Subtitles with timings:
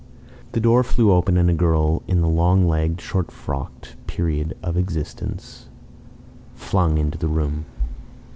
[0.53, 4.75] The door flew open, and a girl in the long legged, short frocked period of
[4.75, 5.67] existence,
[6.55, 7.65] flung into the room.